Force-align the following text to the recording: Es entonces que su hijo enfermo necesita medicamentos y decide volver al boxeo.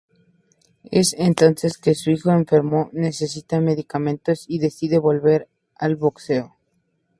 Es 0.89 1.13
entonces 1.15 1.77
que 1.77 1.93
su 1.93 2.09
hijo 2.09 2.31
enfermo 2.31 2.89
necesita 2.91 3.61
medicamentos 3.61 4.45
y 4.47 4.57
decide 4.57 4.97
volver 4.97 5.47
al 5.75 5.95
boxeo. 5.95 6.55